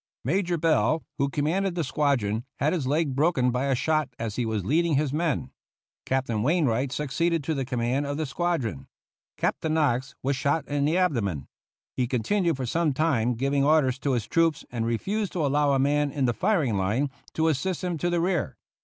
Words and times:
Major 0.23 0.57
Bell, 0.57 1.03
who 1.19 1.29
commanded 1.29 1.75
the 1.75 1.83
squadron, 1.83 2.43
had 2.55 2.73
his 2.73 2.87
leg 2.87 3.15
broken 3.15 3.51
by 3.51 3.65
a 3.65 3.75
shot 3.75 4.09
as 4.17 4.35
he 4.35 4.47
was 4.47 4.65
leading 4.65 4.95
his 4.95 5.13
men. 5.13 5.51
Captain 6.07 6.41
Wainwright 6.41 6.91
succeeded 6.91 7.43
to 7.43 7.53
the 7.53 7.65
command 7.65 8.07
of 8.07 8.17
the 8.17 8.25
squadron. 8.25 8.87
Captain 9.37 9.75
Knox 9.75 10.15
was 10.23 10.35
shot 10.35 10.67
in 10.67 10.85
the 10.85 10.97
abdomen. 10.97 11.47
He 11.95 12.07
continued 12.07 12.57
for 12.57 12.65
some 12.65 12.93
time 12.93 13.35
giving 13.35 13.63
orders 13.63 13.99
to 13.99 14.13
his 14.13 14.25
troops, 14.25 14.65
and 14.71 14.87
refused 14.87 15.33
to 15.33 15.45
allow 15.45 15.71
a 15.71 15.77
man 15.77 16.09
in 16.09 16.25
the 16.25 16.33
firing 16.33 16.77
line 16.79 17.11
to 17.35 17.47
assist 17.47 17.83
him 17.83 17.99
to 17.99 18.09
the 18.09 18.19
rear. 18.21 18.57